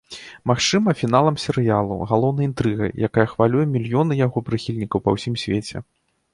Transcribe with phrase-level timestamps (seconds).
[0.51, 5.77] Магчыма, фіналам серыялу, галоўнай інтрыгай, якая хвалюе мільёны яго прыхільнікаў па ўсім свеце.